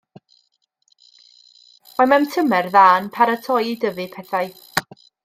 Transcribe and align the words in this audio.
Mae 1.97 2.11
mewn 2.13 2.27
tymer 2.37 2.71
dda 2.77 2.87
yn 3.03 3.11
paratoi 3.19 3.61
i 3.73 3.77
dyfu 3.85 4.09
pethau. 4.17 4.51